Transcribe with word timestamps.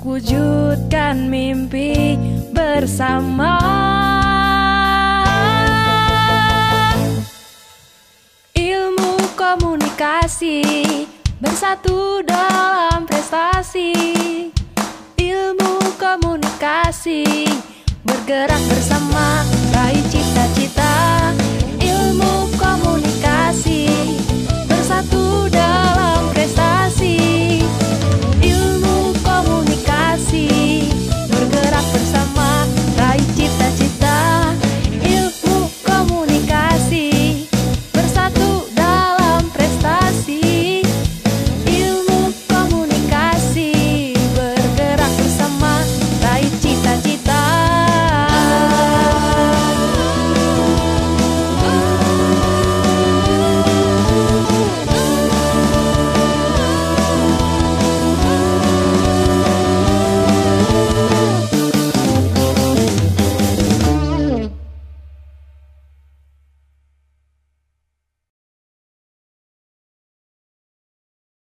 wujudkan 0.00 1.28
mimpi 1.28 2.16
bersama. 2.52 3.60
Ilmu 8.56 9.20
komunikasi 9.36 10.64
bersatu 11.36 12.24
dalam 12.24 13.04
prestasi. 13.04 13.92
Ilmu 15.20 15.80
komunikasi 16.00 17.48
bergerak 18.00 18.62
bersama 18.72 19.44
raih 19.76 20.04
cita-cita. 20.08 20.92